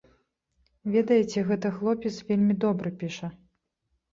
Ведаеце, 0.95 1.43
гэты 1.49 1.67
хлопец 1.77 2.15
вельмі 2.31 2.59
добра 2.65 2.87
піша. 3.03 3.31